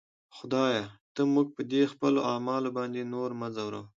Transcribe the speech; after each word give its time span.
خدایه! 0.37 0.83
ته 1.13 1.21
موږ 1.33 1.47
په 1.55 1.61
دې 1.71 1.81
خپلو 1.93 2.19
اعمالو 2.31 2.69
باندې 2.77 3.09
نور 3.13 3.29
مه 3.39 3.47
ځوروه. 3.55 3.83